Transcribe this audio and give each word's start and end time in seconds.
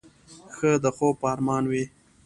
ښه 0.55 0.71
د 0.83 0.85
خوب 0.95 1.15
په 1.21 1.27
ارمان 1.33 1.63
وې. 1.71 1.83